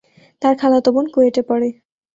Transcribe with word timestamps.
তার 0.41 0.53
খালাতো 0.61 0.89
বোন 0.95 1.05
কুয়েটে 1.13 1.41
পড়ে। 1.49 1.69